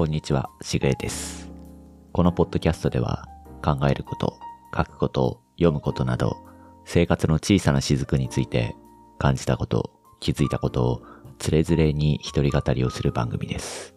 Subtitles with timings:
[0.00, 1.52] こんにちは、しぐれです。
[2.12, 3.28] このポッドキャストでは
[3.62, 4.40] 考えること、
[4.74, 6.38] 書くこと、読むことなど、
[6.86, 8.74] 生活の小さな雫について
[9.18, 11.02] 感じたこと、気づいたことを
[11.38, 13.94] つれづれに一人語りをする番組です。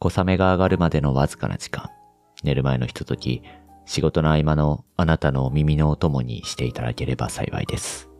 [0.00, 1.88] 小雨が上がるまでのわずかな時間、
[2.42, 3.44] 寝る前のひととき、
[3.86, 8.11] 仕事の合間のあなたのお耳のお供にしていただければ幸いです。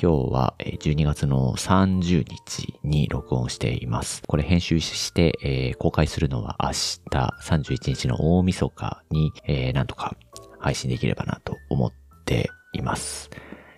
[0.00, 4.22] 今日は12月の30日に録音しています。
[4.28, 7.00] これ編集して、えー公開するのは明日
[7.42, 10.14] 31日の大晦日に、えーなんとか
[10.60, 11.92] 配信できればなと思っ
[12.24, 13.28] ています。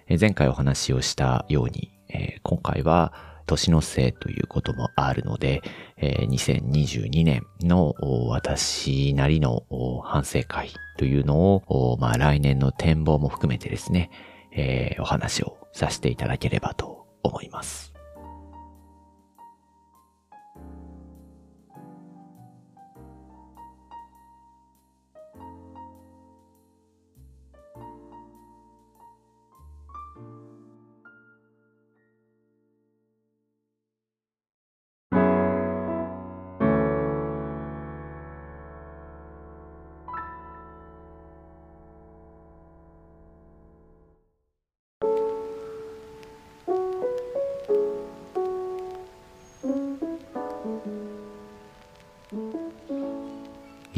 [0.09, 3.15] えー前回お話をしたように、えー今回は
[3.46, 5.62] 年の瀬ということもあるので、
[5.96, 7.95] えー2022年の
[8.29, 9.62] 私なりの
[10.05, 10.68] 反省会
[10.99, 14.10] というのを、まあ来年の展望も含めてですね、
[14.52, 17.90] えーお話をさせていただければと思います。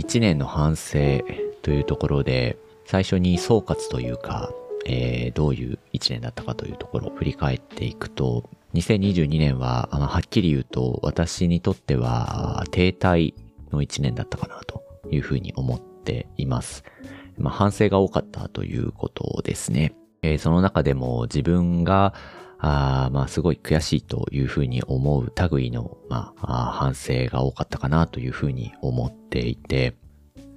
[0.02, 0.98] 一年の反省
[1.62, 4.50] というところで、最初に総括というか、
[4.84, 13.34] えーどういう一年だったかというところを振り返っていくと、2022年は、まあはっきり言うと、私にとっては、停滞
[13.70, 16.82] の一年だったかなというふうに思っています。
[17.38, 19.94] まあ、反省が多かったということですね。
[20.22, 22.12] えーその中でも自分が、
[22.64, 29.96] あまあ、すごい悔しいというふうに思う類の、まあ、あ反省が多かったかなというふうに思っていて、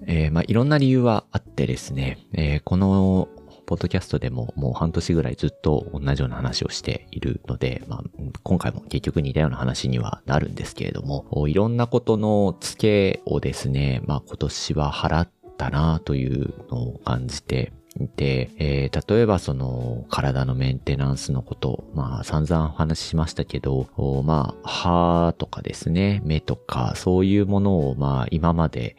[0.05, 3.27] えーまあ、いろんな理由はあってですね、えーこの、
[3.65, 8.03] ポッドキャストでももう半年ぐらいずっと同じような話をしているので、まあ、
[8.43, 23.87] 今回も結局似たような話にはなるんですけれども、いろんなことの付けをですね、まあ、今年は払ったなというのを感じていて、えー例えばその体のメンテナンスのこと、まあ散々お話ししましたけど、
[24.23, 28.95] まあ歯とかですね、目とかそういうものをまあ今まで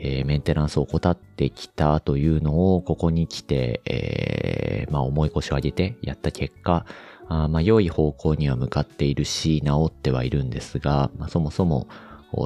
[0.00, 6.86] えーメンテナンスを怠ってきたというのを、ここに来て、えーまあ、重い腰を上げてやった結果、
[7.28, 11.88] あまあ、良い方向には向かっているし、治ってはいるんですが、まあ、そもそも、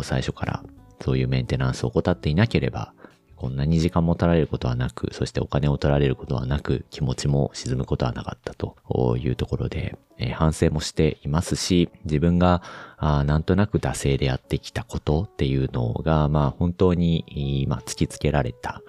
[0.03, 0.65] 最初から
[1.01, 2.95] そういうメンテナンスを怠っていなければ、
[3.43, 8.77] こんなに時間も取られることはなく、そしてお金を取られることはなく、気持ちも沈むことはなかったと
[9.17, 12.63] いうところで、えー反省もしていますし、自分が
[12.99, 18.81] あなんとなく惰性でやってきたことっていうのが、まあ本当に、まあ、突きつけられた。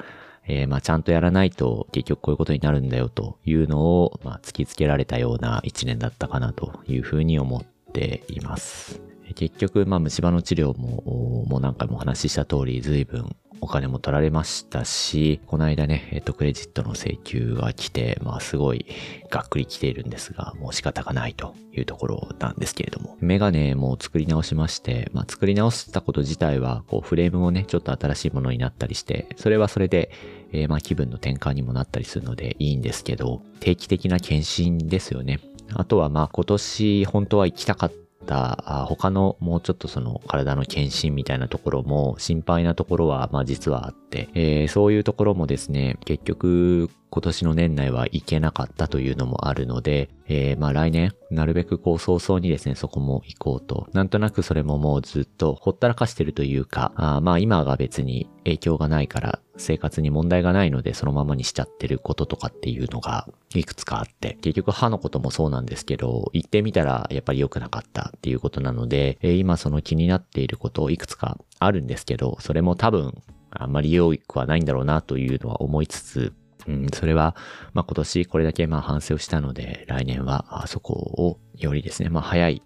[0.46, 9.02] えーまあちゃんとやらないと結局こういうことになるんだよというのを、まあ突きつけられたような一年だったかなというふうに思っています。
[9.34, 18.86] 結局、まあ虫歯の治療も、もう何回もお話しした通り随分お金も取られましたし、この間ね、えっ、と、クレジットの請求が来て、まあすごい
[19.30, 30.12] がっくり来ているんですが、もう仕方がないというところなんですけれども、メガネも作り直しまして、まあ作り直したこと自体は、こうフレームもね、ちょっと新しいものになったりして、それはそれで、
[30.52, 35.40] えーまあ気分の転換にもなったりするのでいいんですけど、定期的な検診ですよね。
[35.74, 53.88] あとはまあ今年本当は行きたかったあ他のもうちょっとその体の検診みたいなところも心配なところはまあ実はあって、えーそういうところもですね、結局今年の年内は行けなかったというのもあるので、えーまあ来年なるべくこう早々にですね、そこも行こうと。
[53.94, 73.22] なんとなくそれももうずっとほったらかしてるというか、あまあ今が別に影響がないから生活に問題がないのでそのままにしちゃってることとかっていうのがいくつかあって、結局歯のこともそうなんですけど、行ってみたらやっぱり良くなかったっていうことなので、えー今その気になっていることいくつかあるんですけど、それも多分
[73.52, 76.34] あんまり良くはないんだろうなというのは思いつつ、
[76.68, 77.36] うん、それは、
[77.74, 82.62] まあ今年これだけまあ反省をしたので、来年はあそこをよりですね、まあ早い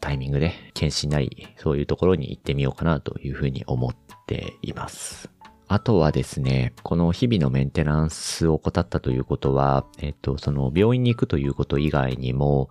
[0.00, 3.94] タイミングで検診なり、そういうところに行ってみようかなというふうに思っ
[4.26, 5.30] ています。
[5.68, 12.70] あとはですね、この日々のメンテナンスを怠ったということは、えっと、その病院に行くということ以外にも、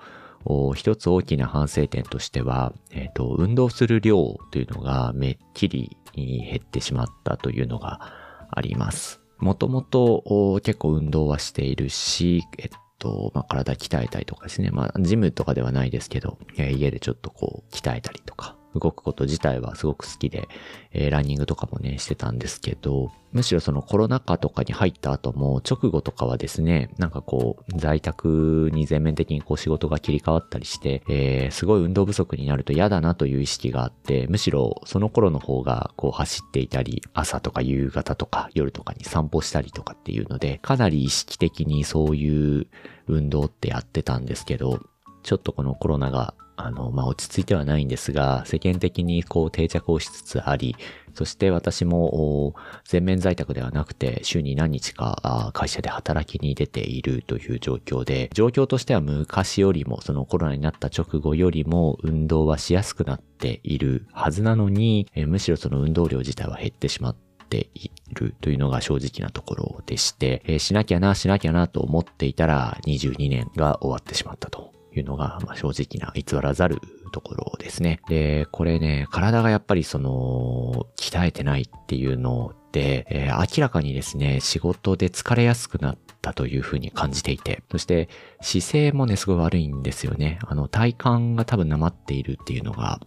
[0.76, 8.14] 一つ大きな反省点としては、えっと、運動する量というのがめっきり減ってしまったというのが
[8.52, 9.25] あります。
[9.38, 14.72] もともと結構運動はしているし、えっと、まあ、体鍛えたりとかですね。
[14.72, 20.48] まあ、ジムとかではないですけど、家でちょっとこう、鍛えたりとか、動くこと自体はすごく好きで、
[20.92, 42.68] えー、ランニングとかもね、してたんですけど、むしろそのコロナ禍とかに入った後も、直後とかはですね、なんかこう、在宅に全面的にこう仕事が切り替わったりして、えー、すごい運動不足になると嫌だなという意識があって、むしろその頃の方がこう走っていたり、朝とか夕方とか夜とかに散歩したりとかっていうので、かなり意識的にそういう
[43.08, 44.80] 運動ってやってたんですけど、
[45.24, 50.76] ちょっとこのコロナがあの、まあ、落ち着いてはないんですが、世間的にこう定着をしつつあり、
[51.14, 67.16] そして私も全面在宅ではなくて週に何日か会社で働きに出ているという状況で、状況としては昔よりもそのコロナになった直後よりも運動はしやすくなっているはずなのに、むしろその運動量自体は減ってしまっ
[67.50, 74.75] ているというのが正直なところでして、えしなきゃな、しなきゃなと思っていたら22年が終わってしまったと。
[75.00, 76.80] いうのが、まあ、正直な偽らざる
[77.12, 78.02] ところですね。
[78.08, 88.10] で、これね、体がやっぱりその、鍛えてないっていうので、えー、明らかにですね、仕事で疲れやすくなったというふうに感じていて、そして
[88.42, 90.40] 姿勢もね、すごい悪いんですよね。
[90.44, 90.88] あの、体
[91.18, 93.00] 幹が多分なまっているっていうのが、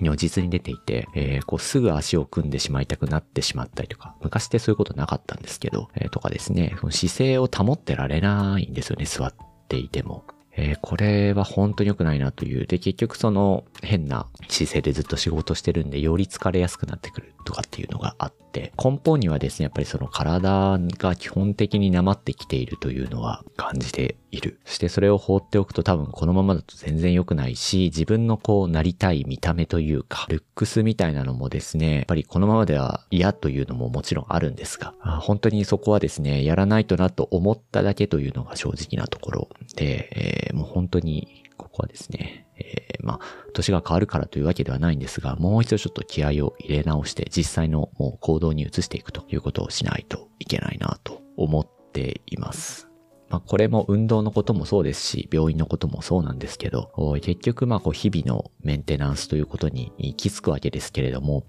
[0.00, 9.34] 如実に出ていて、えー、こうすぐ足を組んでしまいたくなってしまったりとか、昔ってそういうことなかったんですけど、えー、とかですね、その姿勢を保ってられないんですよね、座っ
[9.68, 10.24] ていても。
[10.60, 12.66] えー、これは本当に良くないなという。
[12.66, 24.58] で、結局その変な姿勢でずっと仕事してるんで、より疲れやすくなってくるとかっていうのがあって、根本にはですね、やっぱりその体が基本的になまってきているというのは感じている。
[24.64, 43.20] そしてそれを放っておくと多分このままだと全然良くないし、自分のこうなりたい見た目というか、ルックスみたいなのもですね、やっぱりこのままでは嫌というのももちろんあるんですが、本当にそこはですね、やらないとなと思っただけというのが正直なところで、えー、もう本当にここはですね、えー、まあ、
[43.52, 52.88] 年が変わるからというわけではないんですが、もう一度ちょっと気合を入れ直して、実際のもう行動に移していくということをしないといけないなと思っています。
[53.28, 56.90] まあ、これも運動のこともそうですし、病院のこともそうなんですけど、
[57.22, 61.44] 結局まあこう日々のメンテナンスということに行き着くわけですけれども、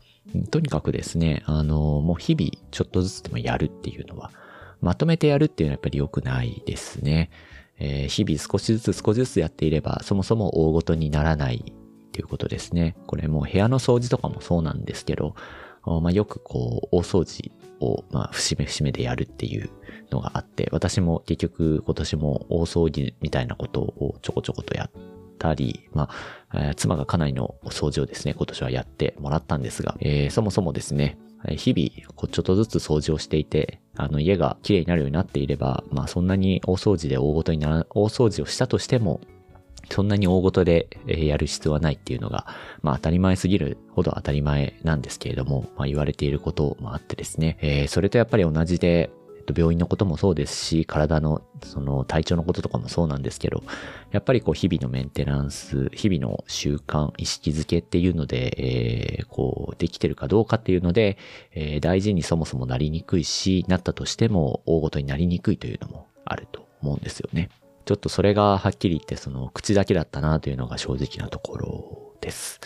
[0.51, 4.31] とにかくですね、あの、もう日々ちょっとずつでもやるっていうのは、
[4.81, 7.29] まとめてやるっていうのはやっぱり良くないですね。
[7.79, 12.95] えー、日々少しずつ少しずつやっていれば、そもそも大ごとにならないっていうことですね。
[13.07, 15.35] これもう部屋の掃除とかもそうなんですけど、
[15.85, 19.69] まあ、よくこう、大掃除を、まあ、節目節目でやるっていう
[20.11, 24.91] のがあって、私も結局今年も大掃除みたいなことをちょこちょことやっ
[25.37, 26.09] たり、ま
[26.51, 31.17] あ、えー、妻が家内の掃除をですね、今年はやってもらったんですが、えー、そもそもですね、
[31.47, 39.21] 日々、ちょっとずつ掃除をしていて、あの家が綺麗になるようになっていれば、まあそんなに大掃除で大ごとになら、大掃除をしたとしても、
[39.89, 42.45] そんなに大ごとでやる必要はないっていうのが、
[42.81, 49.09] まあ当たり前すぎるほど当たり前なんですけれども、まあ言われていることもあってですね、えー、それとやっぱり同じで、
[49.51, 53.63] と病院のこともそうですし、体のその体調のこととかもそうなんですけど、
[54.11, 61.17] やっぱりこう日々のメンテナンス、日々の習慣、意識づけっていうので、えー、こうできてるかどうかっていうので、
[61.53, 67.49] えー、大事にそもそもなりにくいし、なったとしても大ごとになりにくいというのもあると思うんですよね。
[67.85, 72.59] ちょっとそれがはっきり言ってその口だけだったなというのが正直なところです。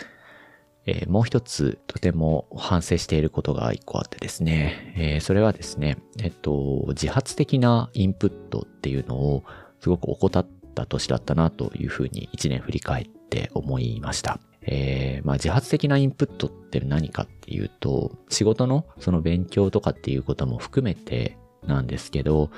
[0.86, 9.44] えー、もう一つとても反省していることが一個あってですね、えー、それはですね、えっと、自発的なインプットっていうのを
[9.80, 14.40] すごく怠った年だったなというふうに一年振り返って思いました。
[14.66, 22.50] えー、まあ自発的なインプットって何かっていうと、仕事のその勉強とかっていうことも含めてなんですけど、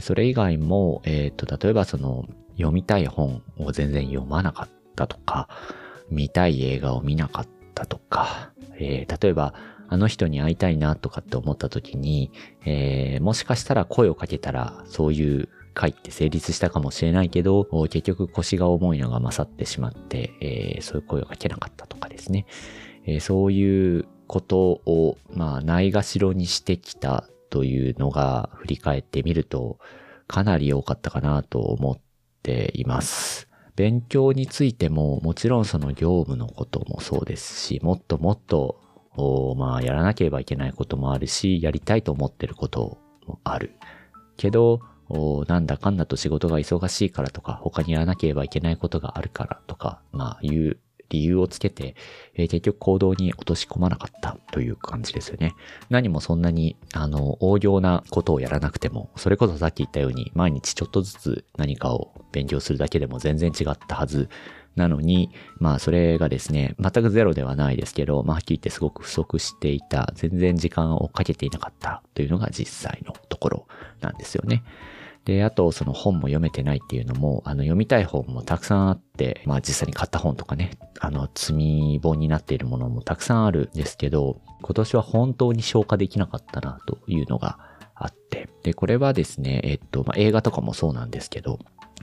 [0.00, 5.48] それ以外も、えっ、ー、と、例えばその、読みたい本を全然読まなかったとか、
[6.10, 9.54] 見たい映画を見なかったとか、えー、例えば、
[9.88, 12.30] あの人に会いたいなとかって思った時に、
[12.64, 22.46] えー、もしかしたら声をかけたら、そういう会って成立したかもしれないけど、結局腰が重いのが勝ってしまって、えー、そういう声をかけなかったとかですね。
[23.04, 29.78] えー、そういうことを、まあ、ないがしろにしてきたというのが振り返ってみると
[30.26, 31.98] かなり多かったかなと思っ
[32.42, 33.51] ています。
[33.76, 38.80] 勉強についてももちろんその業務のこともそうですし、もっともっと
[39.56, 43.74] まあやらなければいけないこともあるし、やりたいと思ってることもある。
[44.36, 44.80] けど、
[45.48, 50.78] なんだかんだと仕事が忙しいからとか、他にやらなければいけないことがあるからとか、まあいう
[51.12, 51.94] 理由をつけて、
[52.34, 55.54] えー、結局行動に落とし込まなかったという感じですよね。
[55.90, 64.30] 何もそんなに、あの、大行なことをやらなくても、それこそさっき言ったように、毎日ちょっとずつ何かを勉強するだけでも全然違ったはず
[64.74, 73.66] なのに、まあそれがですね、全くゼロではないですけど、まあはっきり言ってすごく不足していた、全然時間をかけていなかったというのが実際のところ
[74.00, 74.64] なんですよね。
[75.24, 87.58] で、あと、その本も読めてないっていうのも、あの、読みたい本もたくさんあって、まあ実際に買った本とかね、あの、積み本になっているものもたくさんあるんですけど、今年は本当に消化できなかったなというのが
[87.94, 91.60] あって、で、これはですね、えっと、まあ映画とかもそうなんですけど、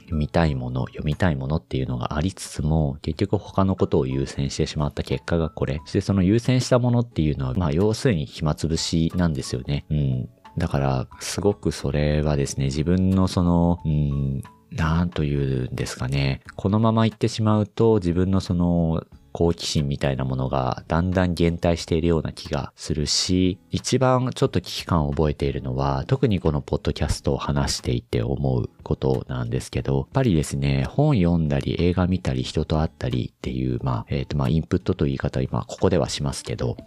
[0.10, 5.82] 読みたいもの、読みたいものっていうのがありつつも、結局他のことを優先してしまった結果がこれ。
[5.86, 9.86] そしてその優先したものっていうのは、まあ要するに暇つぶしなんですよね。
[9.90, 10.30] うん。
[10.58, 16.42] だから、すごくそれはですね、自分のその、うん、なんというんですかね。
[16.56, 36.78] このまま行ってしまうと、自分のその、好奇心みたいなものがだんだん減退しているような気がするし、一番ちょっと危機感を覚えているのは、特にこのポッドキャストを話していて思うことなんですけど、やっぱりですね、本読んだり映画見たり人と会ったりっていう、まあ、えっ、ー、とまあ、インプットという言い方は今ここではしますけど、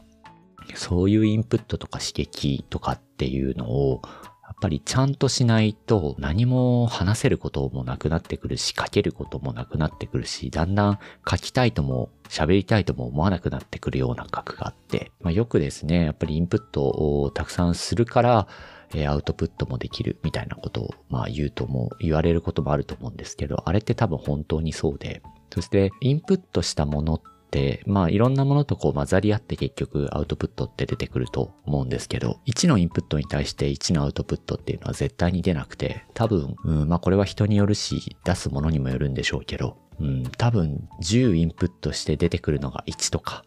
[0.74, 4.02] そういうインプットとか刺激とかっていうのを、
[4.42, 10.98] やっぱりちゃんとしないと何も話せることもなくなってくるし、書けることもなくなってくるし、だんだん
[11.28, 18.46] 書きたいとも喋りたいとも思わなくなってくるような格があって、まあ、よくですね、やっぱりインプットをたくさんするから、
[18.94, 27.22] えアウトプットもできるみたいなことを、まあ言うとも、言われることもあると思うんですけど、あれって多分本当にそうで、そしてインプットしたものっ、
[27.86, 43.44] まあいろんなものとこう混ざり合って結局アウトプットって出てくると思うんですけど、1のインプットに対して1のアウトプットっていうのは絶対に出なくて、多分、うん、まあこれは人によるし、出すものにもよるんでしょうけど、うん、多分10インプットして出てくるのが1とか、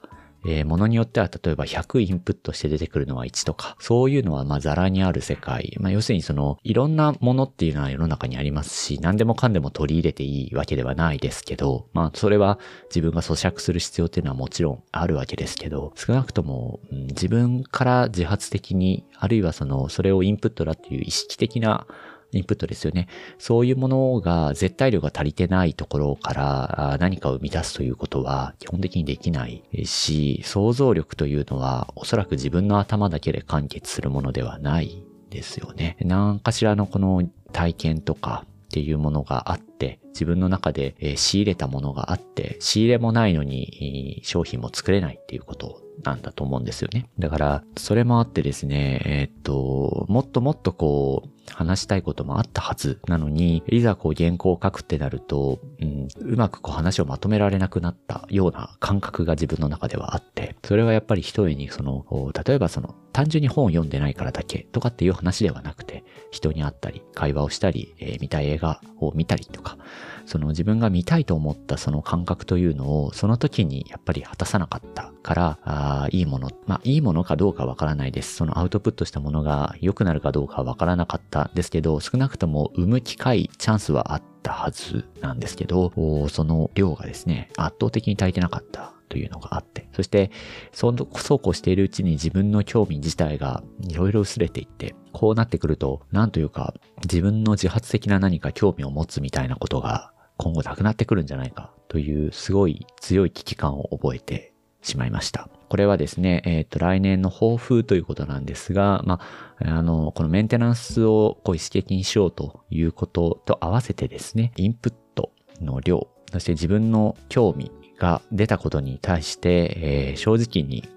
[0.48, 5.76] えー、ものによっては例えば100インプットして出てくるのは1とか、そういうのはまあザラにある世界。
[5.80, 12.60] まあ要するにその、いろんなものっていうのは世の中にありますし、何でもかんでも取り入れていいわけではないですけど、まあそれは
[12.90, 21.88] 自分が咀嚼する必要っていうのはもちろんあるわけですけど、少なくとも、うん、自分から自発的に、あるいはその、それをインプットだっていう意識的な
[22.32, 23.08] インプットですよね。
[23.38, 35.98] そういうものが絶対量が足りてないところから何かを生み出すということは基本的にできないし、想像力というのはおそらく自分の頭だけで完結するものではないですよね。
[36.02, 47.10] 何かしらのこの体験とかっていうものがあって、自分の中で仕入れたものがあって、仕入れもないのに商品も作れないっていうことなんだと思うんですよね。
[47.20, 62.06] だから、それもあってですね、えー、っと、もっともっとこう、話したいこともあったはずなのに、いざこう原稿を書くってなると、うん、うまくこう話をまとめられなくなったような感覚が自分の中ではあって、それはやっぱり一重にその、
[62.46, 65.95] 例えばその、単純に本を読んでないからだけとかっていう話ではなくて、
[66.36, 69.78] 人に会ったり、会話をしたり、えー、見たい映画を見たりとか、
[70.26, 78.36] その自分が見たいと思ったその感覚というのを、その時にやっぱり果たさなかったから、あいいもの、まあいいものかどうかわからないです。
[78.36, 85.94] そのアウトプットしたものが良くなるかどうかわからなかったですけど、少なくとも生む機会、チャンスはあったはずなんですけど、
[86.30, 90.32] その量がですね、圧倒的に足りてなかったというのがあって、そして、
[90.72, 90.96] そう
[91.40, 105.50] こうしているうちに自分の興味自体がいろいろ薄れていって、こうなってくると、なんというか、自分の自発的な何か興味を持つみたいなことが今後なくなってくるんじゃないかというすごい強い危機感を覚えてしまいました。
[105.70, 109.20] これはですね、えっ、ー、と、来年の抱負ということなんですが、ま
[109.60, 120.88] あ、あの、このメンテナンスをこう意識的にしようということと合わせてですね、インプットの量、そして自分の興味が出たことに対して、えー、正直に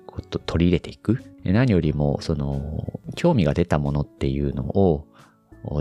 [0.46, 1.22] 取り入れていく。
[1.44, 5.06] 何よりも、その、興味が出たものっていうのを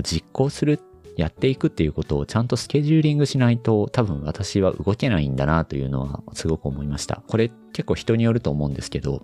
[0.04, 0.80] 実行する
[1.18, 7.24] やっていくっていうことをちゃんとスケジューリングしないと多分私は動けないんだなというのはすごく思いました。
[7.28, 9.24] これ結構人によると思うんですけど、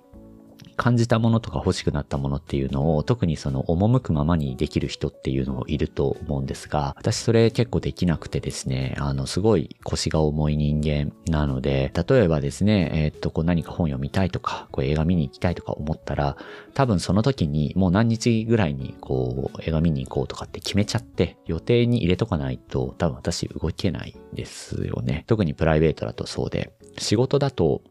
[0.75, 16.37] 感じたものとか欲しくなったものっていうのを特にその赴くままにできる人っていうのもいると思うんですが、私それ結構できなくてですね、あの、すごい腰が重い人間なので、例えばですね、えー、っと、こう何か本読みたいとか、こう映画見に行きたいとか思ったら、
[16.73, 25.23] 多分その時にもう何日ぐらいにこう映画見に行こうとかって決めちゃって予定に入れとかないと多分私動けないですよね。
[25.27, 27.81] 特にプライベートだとそうで、仕事だと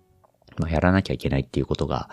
[0.58, 2.08] まあ、やらなきゃいけないっていうことが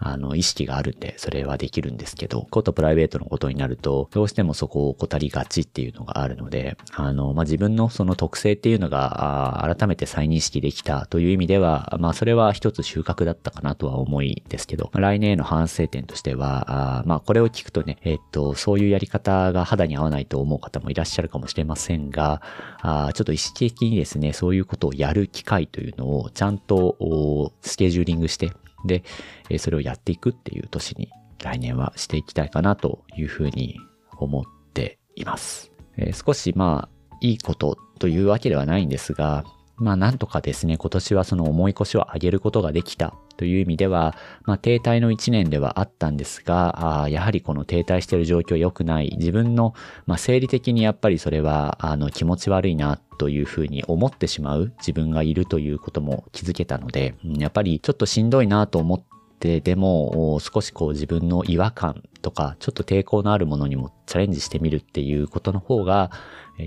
[0.00, 22.40] あの、意識があるんで、それはできるんですけど、ことプライベートのことになると、どうしてもそこを怠りがちっていうのがあるので、あの、まあ、自分のその特性っていうのが、改めて再認識できたという意味では、まあ、それは一つ収穫だったかなとは思いですけど、来年への反省点としては、あまあ、これを聞くとね、えっと、そういうやり方が肌に合わないと思う方もいらっしゃるかもしれませんが、
[22.80, 28.52] あちょっと意識的にですね、そういうことをやる機会というのをちゃんとスケジューリングして、
[28.84, 29.02] で、
[29.58, 31.10] それをやっていくっていう年に
[31.42, 33.78] 来年はしていきたいかなというふうに
[34.18, 34.44] 思っ
[34.74, 35.72] ています。
[35.96, 39.44] え、少しまあ、いいことというわけではないんですが、
[39.78, 49.74] まあなんとかですね、今年はその重い腰を上げることができたという意味では、まあ停滞の1年ではあったんですが、あやはりこの停滞している状況良くない、自分の、
[50.06, 58.98] まあ生理的にやっぱりそれはあの気持ち悪いなというふうに思ってしまう自分がいるということも気づけたので、やっぱりちょっとしんどいなと思っ
[59.38, 66.10] てでも少しこう自分の違和感とかちょっと抵抗のあるものにもチャレンジしてみるっていうことの方が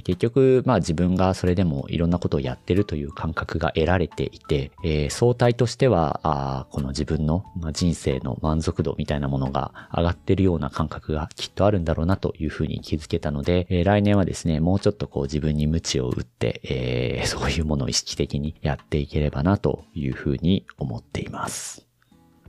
[0.04, 7.44] 結局、まあ自分がそれでもいろんなことをやってるという感覚が得られていて、えー、相対としては、あこの自分の、
[7.74, 21.86] 人生の満足度みたいなものが上がってるような感覚がきっとあるんだろうなというふうに気づけたので、えー、来年はですね、もうちょっとこう自分に無知を打って、えー、 そういうものを意識的にやっていければなというふうに思っています。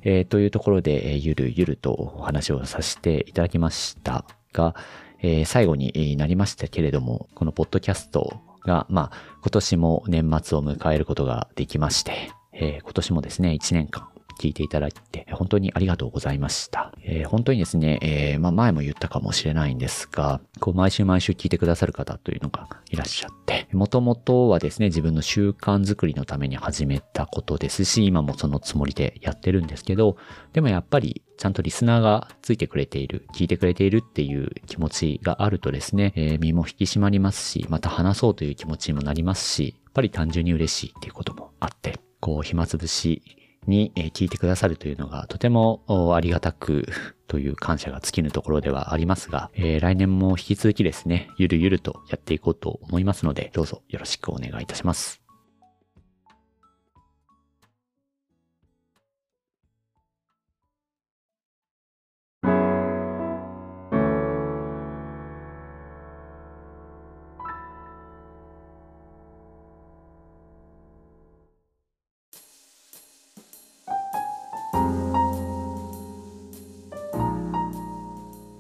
[0.05, 4.75] えー、というところで、え、ゆるゆるとお話をさせていただきましたが、
[5.23, 14.09] えー、最後になりましたけれども、このポッドキャストが、まあ、今年も年末を迎えることができまして、えー、今年もですね、1年間
[14.39, 16.93] 聞いていただいて、本当にありがとうございました。
[17.05, 30.17] えー、本当にですね、えー、まあ前も言ったかもしれないんですが、こう毎週毎週聞いてくださる方というのがいらっしゃって、もともとはですね、自分の習慣づくりのために始めたことですし、今もそのつもりでやってるんですけど、
[30.53, 46.87] でもやっぱりちゃんとリスナーがついてくれている、聞いてくれているっていう気持ちがあるとですね、えー、身も引き締まりますし、また話そうという気持ちにもなりますし、やっぱり単純に嬉しいっていうこともあって、こう暇つぶしに聞いてくださるというのがとてもありがたく
[47.29, 55.22] という感謝が尽きぬところではありますが、えー、来年も引き続きですね、ゆるゆるとやっていこうと思いますので、どうぞよろしくお願いいたします。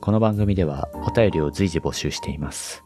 [0.02, 2.82] この番組ではお便りを随時募集しています。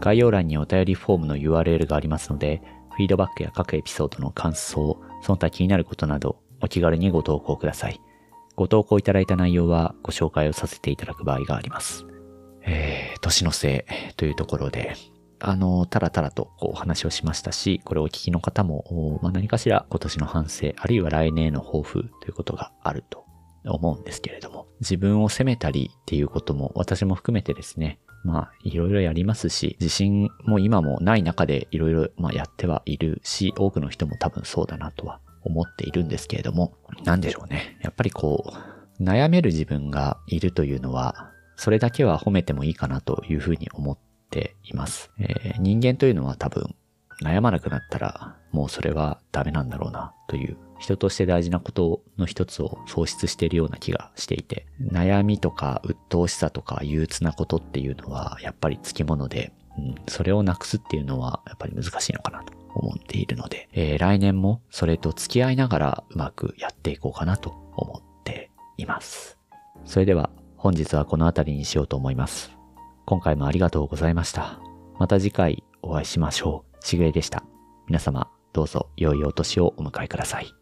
[0.00, 2.60] 概要欄にお便りフォームの URL がありますので、
[2.96, 8.00] フィードバックや各エピソードの感想、その他気になることなど、お気軽にご投稿ください。
[8.56, 12.06] ご投稿いただいた内容はご紹介をさせていただく場合があります。
[12.62, 14.96] えー、年のせいというところで、
[15.38, 23.27] あの、たらたらとお話をしましたし、これをお聞きの方も、まあ、何かしら今年の反省、あるいは来年への抱負ということがあると
[23.64, 37.78] 思うんですけれども、自分を責めたりっていうことも私も含めてですね、まあいろいろやりますし、自信も今もない中でいろいろまあやってはいるし、多くの人も多分そうだなとは思っているんですけれども、なんでしょうね。
[37.82, 38.52] やっぱりこ
[39.00, 43.98] う、悩める自分がいるというのは、それだけは褒めてもいいかなというふうに思っ
[44.30, 45.10] ています。
[45.18, 46.74] えー、人間というのは多分
[47.22, 69.38] 悩まなくなったらもうそれはダメなんだろうなという人として大事なことの一つを喪失しているような気がしていて、悩みとか鬱陶しさとか憂鬱なことっていうのはやっぱりつきもので、うん、それをなくすっていうのはやっぱり難しいのかなと思っているので、えー、来年もそれと付き合いながらうまくやっていこうかなと思っています。
[69.84, 72.52] それでは本日はこの辺りにしようと思います。
[73.04, 74.60] 今回もありがとうございました。
[74.98, 76.84] また次回お会いしましょう。
[76.84, 77.44] しぐれでした。
[77.86, 80.57] 皆様どうぞ良いお年をお迎えください。